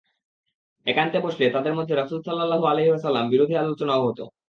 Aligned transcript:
একান্তে 0.85 1.17
বসলে 1.19 1.45
তাদের 1.55 1.73
মধ্যে 1.77 1.93
রাসূল 1.95 2.19
সাল্লাল্লাহু 2.23 2.65
আলাইহি 2.65 2.91
ওয়াসাল্লাম 2.91 3.25
বিরোধী 3.29 3.55
আলোচনাও 3.57 4.05
হত। 4.05 4.19